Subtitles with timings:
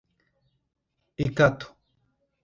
[1.25, 1.67] Icatu